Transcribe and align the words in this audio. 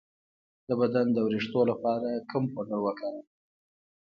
د 0.67 0.69
بدن 0.81 1.05
د 1.13 1.17
ویښتو 1.27 1.59
لپاره 1.71 2.09
کوم 2.29 2.43
پوډر 2.53 2.79
وکاروم؟ 2.83 3.23